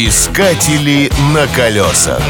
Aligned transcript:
Искатели 0.00 1.10
на 1.34 1.48
колесах. 1.48 2.22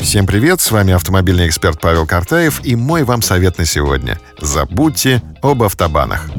Всем 0.00 0.26
привет, 0.26 0.62
с 0.62 0.70
вами 0.70 0.94
автомобильный 0.94 1.46
эксперт 1.46 1.78
Павел 1.78 2.06
Картаев 2.06 2.64
и 2.64 2.74
мой 2.74 3.04
вам 3.04 3.20
совет 3.20 3.58
на 3.58 3.66
сегодня. 3.66 4.18
Забудьте 4.40 5.22
об 5.42 5.62
автобанах. 5.62 6.30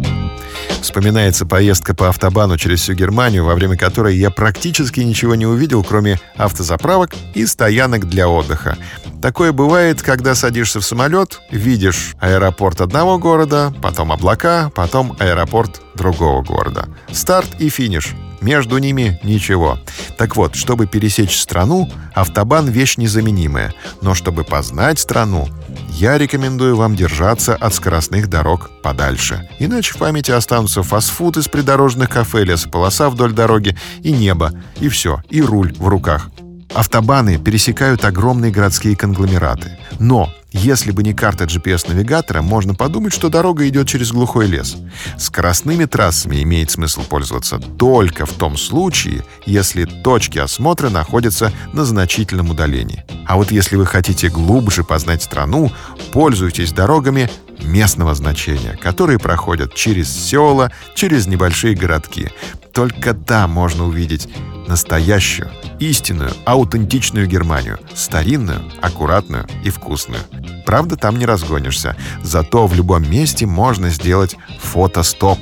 Вспоминается 0.81 1.45
поездка 1.45 1.93
по 1.93 2.09
автобану 2.09 2.57
через 2.57 2.81
всю 2.81 2.95
Германию, 2.95 3.45
во 3.45 3.53
время 3.53 3.77
которой 3.77 4.17
я 4.17 4.31
практически 4.31 5.01
ничего 5.01 5.35
не 5.35 5.45
увидел, 5.45 5.83
кроме 5.83 6.19
автозаправок 6.35 7.11
и 7.35 7.45
стоянок 7.45 8.09
для 8.09 8.27
отдыха. 8.27 8.79
Такое 9.21 9.51
бывает, 9.51 10.01
когда 10.01 10.33
садишься 10.33 10.79
в 10.79 10.85
самолет, 10.85 11.39
видишь 11.51 12.15
аэропорт 12.19 12.81
одного 12.81 13.19
города, 13.19 13.71
потом 13.79 14.11
облака, 14.11 14.71
потом 14.73 15.15
аэропорт 15.19 15.81
другого 15.93 16.41
города. 16.41 16.87
Старт 17.11 17.49
и 17.59 17.69
финиш. 17.69 18.15
Между 18.41 18.77
ними 18.77 19.19
ничего. 19.23 19.79
Так 20.17 20.35
вот, 20.35 20.55
чтобы 20.55 20.85
пересечь 20.85 21.37
страну, 21.37 21.89
автобан— 22.13 22.69
вещь 22.69 22.97
незаменимая. 22.97 23.73
Но 24.01 24.13
чтобы 24.13 24.43
познать 24.43 24.99
страну, 24.99 25.47
я 25.91 26.17
рекомендую 26.17 26.75
вам 26.75 26.95
держаться 26.95 27.55
от 27.55 27.73
скоростных 27.73 28.27
дорог 28.29 28.69
подальше. 28.83 29.49
Иначе 29.59 29.93
в 29.93 29.97
памяти 29.97 30.31
останутся 30.31 30.83
фастфуд 30.83 31.37
из 31.37 31.47
придорожных 31.47 32.09
кафе, 32.09 32.43
лесополоса 32.43 33.09
вдоль 33.09 33.33
дороги 33.33 33.77
и 34.01 34.11
небо, 34.11 34.51
и 34.79 34.89
все, 34.89 35.21
и 35.29 35.41
руль 35.41 35.73
в 35.73 35.87
руках. 35.87 36.29
Автобаны 36.77 37.39
пересекают 37.39 38.05
огромные 38.05 38.51
городские 38.51 38.95
конгломераты. 38.95 39.79
Но 39.97 40.31
если 40.51 40.91
бы 40.91 41.01
не 41.01 41.15
карта 41.15 41.45
GPS-навигатора, 41.45 42.43
можно 42.43 42.75
подумать, 42.75 43.13
что 43.13 43.29
дорога 43.29 43.67
идет 43.67 43.87
через 43.87 44.11
глухой 44.11 44.45
лес. 44.45 44.77
Скоростными 45.17 45.85
трассами 45.85 46.43
имеет 46.43 46.69
смысл 46.69 47.01
пользоваться 47.01 47.57
только 47.57 48.27
в 48.27 48.33
том 48.33 48.57
случае, 48.57 49.25
если 49.47 49.85
точки 49.85 50.37
осмотра 50.37 50.89
находятся 50.89 51.51
на 51.73 51.83
значительном 51.83 52.51
удалении. 52.51 53.03
А 53.25 53.37
вот 53.37 53.49
если 53.51 53.75
вы 53.75 53.87
хотите 53.87 54.29
глубже 54.29 54.83
познать 54.83 55.23
страну, 55.23 55.71
пользуйтесь 56.13 56.73
дорогами 56.73 57.27
местного 57.59 58.13
значения, 58.13 58.77
которые 58.79 59.17
проходят 59.17 59.73
через 59.73 60.15
села, 60.15 60.71
через 60.93 61.25
небольшие 61.25 61.73
городки. 61.73 62.29
Только 62.71 63.15
там 63.15 63.49
можно 63.49 63.87
увидеть 63.87 64.29
настоящую, 64.67 65.49
истинную, 65.79 66.31
аутентичную 66.45 67.27
Германию. 67.27 67.79
Старинную, 67.93 68.61
аккуратную 68.81 69.47
и 69.63 69.69
вкусную. 69.69 70.21
Правда, 70.65 70.97
там 70.97 71.17
не 71.17 71.25
разгонишься. 71.25 71.95
Зато 72.23 72.67
в 72.67 72.73
любом 72.73 73.09
месте 73.09 73.45
можно 73.45 73.89
сделать 73.89 74.35
фотостоп. 74.59 75.39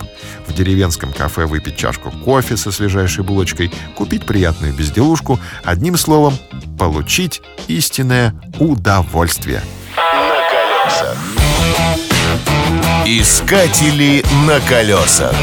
В 0.47 0.53
деревенском 0.53 1.11
кафе 1.11 1.45
выпить 1.45 1.77
чашку 1.77 2.11
кофе 2.11 2.55
со 2.57 2.71
свежайшей 2.71 3.23
булочкой, 3.23 3.71
купить 3.95 4.25
приятную 4.25 4.73
безделушку, 4.73 5.39
одним 5.63 5.97
словом, 5.97 6.37
получить 6.77 7.41
истинное 7.67 8.39
удовольствие. 8.59 9.61
На 9.95 10.35
колесах. 10.49 11.17
Искатели 13.05 14.23
на 14.45 14.59
колесах. 14.61 15.35